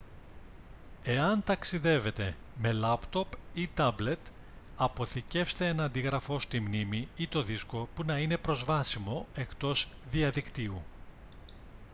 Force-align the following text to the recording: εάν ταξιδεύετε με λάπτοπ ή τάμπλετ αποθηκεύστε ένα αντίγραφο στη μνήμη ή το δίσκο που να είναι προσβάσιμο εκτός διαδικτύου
εάν 1.03 1.43
ταξιδεύετε 1.43 2.35
με 2.57 2.71
λάπτοπ 2.71 3.27
ή 3.53 3.67
τάμπλετ 3.73 4.19
αποθηκεύστε 4.77 5.67
ένα 5.67 5.83
αντίγραφο 5.83 6.39
στη 6.39 6.59
μνήμη 6.59 7.07
ή 7.15 7.27
το 7.27 7.41
δίσκο 7.41 7.87
που 7.95 8.03
να 8.03 8.17
είναι 8.19 8.37
προσβάσιμο 8.37 9.27
εκτός 9.35 9.87
διαδικτύου 10.09 10.81